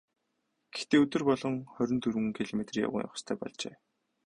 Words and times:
Гэхдээ 0.75 1.01
өдөр 1.03 1.23
болгон 1.27 1.55
хорин 1.73 1.99
дөрвөн 2.01 2.35
километр 2.37 2.75
явган 2.85 3.01
явах 3.03 3.15
ёстой 3.17 3.35
болжээ. 3.39 3.75